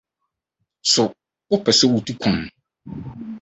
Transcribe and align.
So 0.91 1.03
wopɛ 1.49 1.71
sɛ 1.79 1.85
wutu 1.91 2.13
kwan? 2.21 2.39